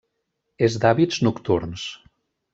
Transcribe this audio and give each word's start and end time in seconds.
És 0.67 0.77
d'hàbits 0.85 1.21
nocturns. 1.29 1.87